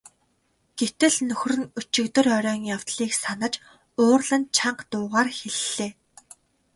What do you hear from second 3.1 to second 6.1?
санаж уурлан чанга дуугаар хэллээ.